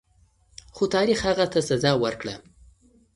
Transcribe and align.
خو 0.75 0.83
تاریخ 0.95 1.19
هغه 1.29 1.45
ته 1.53 1.59
سزا 1.69 1.91
ورکړه. 2.03 2.35